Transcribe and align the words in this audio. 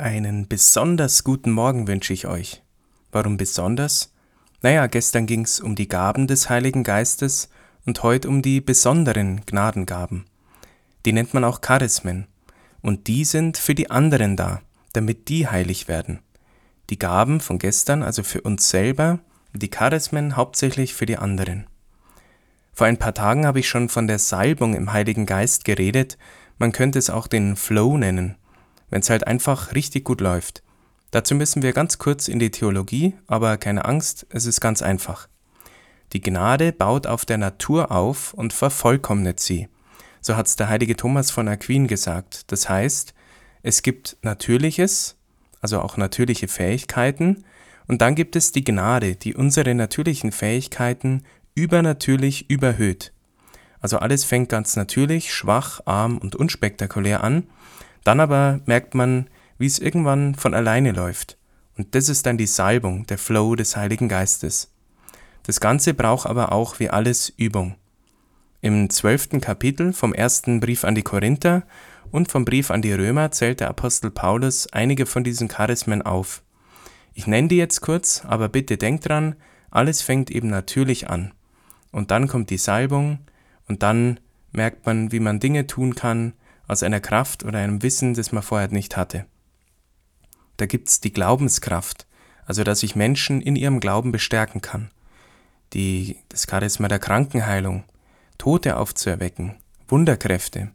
Einen 0.00 0.46
besonders 0.46 1.24
guten 1.24 1.50
Morgen 1.50 1.88
wünsche 1.88 2.12
ich 2.12 2.28
euch. 2.28 2.62
Warum 3.10 3.36
besonders? 3.36 4.12
Naja, 4.62 4.86
gestern 4.86 5.26
ging 5.26 5.42
es 5.42 5.58
um 5.58 5.74
die 5.74 5.88
Gaben 5.88 6.28
des 6.28 6.48
Heiligen 6.48 6.84
Geistes 6.84 7.48
und 7.84 8.04
heute 8.04 8.28
um 8.28 8.40
die 8.40 8.60
besonderen 8.60 9.44
Gnadengaben. 9.44 10.26
Die 11.04 11.12
nennt 11.12 11.34
man 11.34 11.42
auch 11.42 11.60
Charismen. 11.60 12.28
Und 12.80 13.08
die 13.08 13.24
sind 13.24 13.56
für 13.58 13.74
die 13.74 13.90
anderen 13.90 14.36
da, 14.36 14.62
damit 14.92 15.28
die 15.28 15.48
heilig 15.48 15.88
werden. 15.88 16.20
Die 16.90 16.98
Gaben 17.00 17.40
von 17.40 17.58
gestern 17.58 18.04
also 18.04 18.22
für 18.22 18.42
uns 18.42 18.68
selber, 18.68 19.18
die 19.52 19.68
Charismen 19.68 20.36
hauptsächlich 20.36 20.94
für 20.94 21.06
die 21.06 21.16
anderen. 21.16 21.66
Vor 22.72 22.86
ein 22.86 22.98
paar 22.98 23.14
Tagen 23.14 23.44
habe 23.44 23.58
ich 23.58 23.68
schon 23.68 23.88
von 23.88 24.06
der 24.06 24.20
Salbung 24.20 24.74
im 24.76 24.92
Heiligen 24.92 25.26
Geist 25.26 25.64
geredet, 25.64 26.18
man 26.56 26.70
könnte 26.70 27.00
es 27.00 27.10
auch 27.10 27.26
den 27.26 27.56
Flow 27.56 27.98
nennen 27.98 28.36
wenn 28.90 29.00
es 29.00 29.10
halt 29.10 29.26
einfach 29.26 29.74
richtig 29.74 30.04
gut 30.04 30.20
läuft. 30.20 30.62
Dazu 31.10 31.34
müssen 31.34 31.62
wir 31.62 31.72
ganz 31.72 31.98
kurz 31.98 32.28
in 32.28 32.38
die 32.38 32.50
Theologie, 32.50 33.14
aber 33.26 33.56
keine 33.56 33.84
Angst, 33.84 34.26
es 34.30 34.46
ist 34.46 34.60
ganz 34.60 34.82
einfach. 34.82 35.28
Die 36.12 36.20
Gnade 36.20 36.72
baut 36.72 37.06
auf 37.06 37.24
der 37.24 37.38
Natur 37.38 37.90
auf 37.90 38.34
und 38.34 38.52
vervollkommnet 38.52 39.40
sie. 39.40 39.68
So 40.20 40.36
hat's 40.36 40.56
der 40.56 40.68
heilige 40.68 40.96
Thomas 40.96 41.30
von 41.30 41.48
Aquin 41.48 41.86
gesagt. 41.86 42.50
Das 42.52 42.68
heißt, 42.68 43.14
es 43.62 43.82
gibt 43.82 44.16
Natürliches, 44.22 45.16
also 45.60 45.80
auch 45.80 45.96
natürliche 45.96 46.48
Fähigkeiten, 46.48 47.44
und 47.86 48.02
dann 48.02 48.14
gibt 48.14 48.36
es 48.36 48.52
die 48.52 48.64
Gnade, 48.64 49.16
die 49.16 49.34
unsere 49.34 49.74
natürlichen 49.74 50.30
Fähigkeiten 50.30 51.24
übernatürlich 51.54 52.50
überhöht. 52.50 53.12
Also 53.80 53.98
alles 53.98 54.24
fängt 54.24 54.50
ganz 54.50 54.76
natürlich, 54.76 55.32
schwach, 55.32 55.80
arm 55.86 56.18
und 56.18 56.36
unspektakulär 56.36 57.24
an, 57.24 57.44
dann 58.04 58.20
aber 58.20 58.60
merkt 58.66 58.94
man, 58.94 59.28
wie 59.58 59.66
es 59.66 59.78
irgendwann 59.78 60.34
von 60.34 60.54
alleine 60.54 60.92
läuft. 60.92 61.36
Und 61.76 61.94
das 61.94 62.08
ist 62.08 62.26
dann 62.26 62.38
die 62.38 62.46
Salbung, 62.46 63.06
der 63.06 63.18
Flow 63.18 63.54
des 63.54 63.76
Heiligen 63.76 64.08
Geistes. 64.08 64.72
Das 65.44 65.60
Ganze 65.60 65.94
braucht 65.94 66.26
aber 66.26 66.52
auch 66.52 66.78
wie 66.80 66.90
alles 66.90 67.32
Übung. 67.36 67.76
Im 68.60 68.90
zwölften 68.90 69.40
Kapitel 69.40 69.92
vom 69.92 70.12
ersten 70.12 70.60
Brief 70.60 70.84
an 70.84 70.94
die 70.94 71.02
Korinther 71.02 71.62
und 72.10 72.30
vom 72.30 72.44
Brief 72.44 72.70
an 72.70 72.82
die 72.82 72.92
Römer 72.92 73.30
zählt 73.30 73.60
der 73.60 73.68
Apostel 73.68 74.10
Paulus 74.10 74.66
einige 74.72 75.06
von 75.06 75.22
diesen 75.22 75.48
Charismen 75.48 76.02
auf. 76.02 76.42
Ich 77.14 77.26
nenne 77.26 77.48
die 77.48 77.56
jetzt 77.56 77.80
kurz, 77.80 78.24
aber 78.24 78.48
bitte 78.48 78.76
denkt 78.76 79.08
dran, 79.08 79.36
alles 79.70 80.02
fängt 80.02 80.30
eben 80.30 80.48
natürlich 80.48 81.08
an. 81.08 81.32
Und 81.92 82.10
dann 82.10 82.28
kommt 82.28 82.50
die 82.50 82.58
Salbung 82.58 83.18
und 83.68 83.82
dann 83.82 84.20
merkt 84.52 84.86
man, 84.86 85.12
wie 85.12 85.20
man 85.20 85.40
Dinge 85.40 85.66
tun 85.66 85.94
kann, 85.94 86.32
aus 86.68 86.82
einer 86.82 87.00
Kraft 87.00 87.44
oder 87.44 87.58
einem 87.58 87.82
Wissen, 87.82 88.14
das 88.14 88.30
man 88.30 88.42
vorher 88.42 88.68
nicht 88.68 88.96
hatte. 88.96 89.26
Da 90.58 90.66
gibt's 90.66 91.00
die 91.00 91.12
Glaubenskraft, 91.12 92.06
also 92.46 92.62
dass 92.62 92.82
ich 92.82 92.94
Menschen 92.94 93.40
in 93.40 93.56
ihrem 93.56 93.80
Glauben 93.80 94.12
bestärken 94.12 94.60
kann. 94.60 94.90
Die, 95.72 96.16
das 96.28 96.46
Charisma 96.48 96.88
der 96.88 96.98
Krankenheilung, 96.98 97.84
Tote 98.36 98.76
aufzuerwecken, 98.76 99.56
Wunderkräfte, 99.88 100.70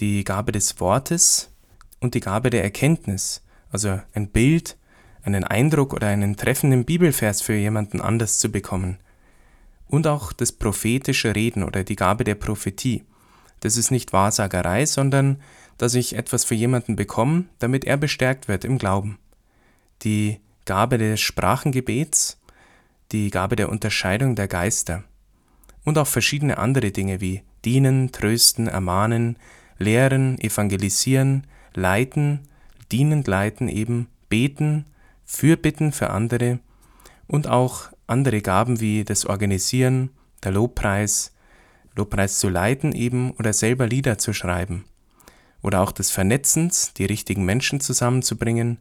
die 0.00 0.24
Gabe 0.24 0.52
des 0.52 0.78
Wortes 0.80 1.50
und 2.00 2.14
die 2.14 2.20
Gabe 2.20 2.50
der 2.50 2.64
Erkenntnis, 2.64 3.42
also 3.70 4.00
ein 4.12 4.28
Bild, 4.28 4.76
einen 5.22 5.44
Eindruck 5.44 5.94
oder 5.94 6.08
einen 6.08 6.36
treffenden 6.36 6.84
Bibelvers 6.84 7.40
für 7.40 7.54
jemanden 7.54 8.00
anders 8.00 8.38
zu 8.38 8.50
bekommen. 8.50 8.98
Und 9.88 10.06
auch 10.06 10.32
das 10.32 10.52
prophetische 10.52 11.34
Reden 11.34 11.62
oder 11.62 11.84
die 11.84 11.96
Gabe 11.96 12.24
der 12.24 12.34
Prophetie. 12.34 13.04
Das 13.64 13.78
ist 13.78 13.90
nicht 13.90 14.12
Wahrsagerei, 14.12 14.84
sondern 14.84 15.40
dass 15.78 15.94
ich 15.94 16.16
etwas 16.16 16.44
für 16.44 16.54
jemanden 16.54 16.96
bekomme, 16.96 17.46
damit 17.60 17.86
er 17.86 17.96
bestärkt 17.96 18.46
wird 18.46 18.62
im 18.62 18.76
Glauben. 18.76 19.18
Die 20.02 20.38
Gabe 20.66 20.98
des 20.98 21.22
Sprachengebets, 21.22 22.38
die 23.10 23.30
Gabe 23.30 23.56
der 23.56 23.70
Unterscheidung 23.70 24.34
der 24.36 24.48
Geister 24.48 25.02
und 25.82 25.96
auch 25.96 26.06
verschiedene 26.06 26.58
andere 26.58 26.90
Dinge 26.90 27.22
wie 27.22 27.40
dienen, 27.64 28.12
trösten, 28.12 28.68
ermahnen, 28.68 29.38
lehren, 29.78 30.38
evangelisieren, 30.40 31.46
leiten, 31.72 32.40
dienend 32.92 33.26
leiten 33.26 33.70
eben, 33.70 34.08
beten, 34.28 34.84
Fürbitten 35.24 35.92
für 35.92 36.10
andere 36.10 36.58
und 37.28 37.46
auch 37.46 37.88
andere 38.06 38.42
Gaben 38.42 38.80
wie 38.80 39.04
das 39.04 39.24
Organisieren, 39.24 40.10
der 40.42 40.52
Lobpreis, 40.52 41.33
Lobpreis 41.96 42.38
zu 42.38 42.48
leiten 42.48 42.92
eben 42.92 43.30
oder 43.32 43.52
selber 43.52 43.86
Lieder 43.86 44.18
zu 44.18 44.32
schreiben. 44.32 44.84
Oder 45.62 45.80
auch 45.80 45.92
des 45.92 46.10
Vernetzens, 46.10 46.92
die 46.94 47.04
richtigen 47.04 47.44
Menschen 47.44 47.80
zusammenzubringen, 47.80 48.78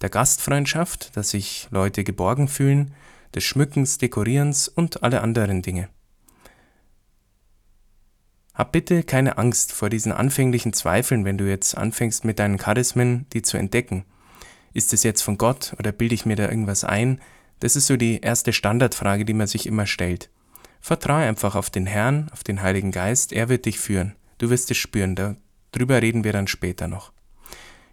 der 0.00 0.10
Gastfreundschaft, 0.10 1.16
dass 1.16 1.30
sich 1.30 1.68
Leute 1.70 2.04
geborgen 2.04 2.48
fühlen, 2.48 2.94
des 3.34 3.44
Schmückens, 3.44 3.98
Dekorierens 3.98 4.68
und 4.68 5.02
alle 5.02 5.20
anderen 5.20 5.62
Dinge. 5.62 5.88
Hab 8.54 8.72
bitte 8.72 9.02
keine 9.02 9.38
Angst 9.38 9.72
vor 9.72 9.88
diesen 9.88 10.12
anfänglichen 10.12 10.74
Zweifeln, 10.74 11.24
wenn 11.24 11.38
du 11.38 11.48
jetzt 11.48 11.76
anfängst 11.76 12.24
mit 12.24 12.38
deinen 12.38 12.58
Charismen, 12.58 13.26
die 13.32 13.42
zu 13.42 13.56
entdecken. 13.56 14.04
Ist 14.74 14.92
es 14.92 15.02
jetzt 15.02 15.22
von 15.22 15.38
Gott 15.38 15.74
oder 15.78 15.92
bilde 15.92 16.14
ich 16.14 16.26
mir 16.26 16.36
da 16.36 16.48
irgendwas 16.48 16.84
ein? 16.84 17.20
Das 17.60 17.76
ist 17.76 17.86
so 17.86 17.96
die 17.96 18.20
erste 18.20 18.52
Standardfrage, 18.52 19.24
die 19.24 19.34
man 19.34 19.46
sich 19.46 19.66
immer 19.66 19.86
stellt. 19.86 20.30
Vertraue 20.82 21.22
einfach 21.22 21.54
auf 21.54 21.70
den 21.70 21.86
Herrn, 21.86 22.28
auf 22.32 22.42
den 22.42 22.60
Heiligen 22.60 22.90
Geist, 22.90 23.32
er 23.32 23.48
wird 23.48 23.66
dich 23.66 23.78
führen. 23.78 24.16
Du 24.38 24.50
wirst 24.50 24.68
es 24.72 24.76
spüren, 24.76 25.14
darüber 25.70 26.02
reden 26.02 26.24
wir 26.24 26.32
dann 26.32 26.48
später 26.48 26.88
noch. 26.88 27.12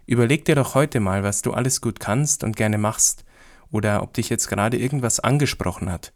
Überleg 0.06 0.44
dir 0.44 0.56
doch 0.56 0.74
heute 0.74 0.98
mal, 0.98 1.22
was 1.22 1.40
du 1.40 1.52
alles 1.52 1.80
gut 1.80 2.00
kannst 2.00 2.42
und 2.42 2.56
gerne 2.56 2.78
machst, 2.78 3.24
oder 3.70 4.02
ob 4.02 4.12
dich 4.14 4.28
jetzt 4.28 4.48
gerade 4.48 4.76
irgendwas 4.76 5.20
angesprochen 5.20 5.88
hat. 5.88 6.12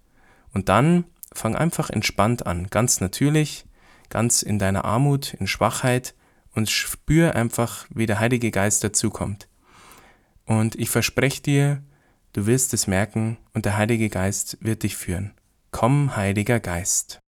Und 0.52 0.68
dann 0.68 1.04
fang 1.32 1.54
einfach 1.54 1.90
entspannt 1.90 2.44
an, 2.44 2.66
ganz 2.66 3.00
natürlich, 3.00 3.66
ganz 4.08 4.42
in 4.42 4.58
deiner 4.58 4.84
Armut, 4.84 5.34
in 5.34 5.46
Schwachheit 5.46 6.16
und 6.56 6.68
spür 6.70 7.36
einfach, 7.36 7.86
wie 7.90 8.06
der 8.06 8.18
Heilige 8.18 8.50
Geist 8.50 8.82
dazukommt. 8.82 9.46
Und 10.44 10.74
ich 10.74 10.90
verspreche 10.90 11.40
dir, 11.40 11.82
du 12.32 12.46
wirst 12.46 12.74
es 12.74 12.88
merken 12.88 13.38
und 13.52 13.64
der 13.64 13.76
Heilige 13.76 14.08
Geist 14.08 14.58
wird 14.60 14.82
dich 14.82 14.96
führen. 14.96 15.34
Komm, 15.74 16.14
Heiliger 16.14 16.60
Geist. 16.60 17.23